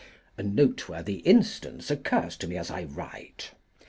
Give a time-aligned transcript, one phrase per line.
[0.35, 3.51] A noteworthy instance occurs to me as I write.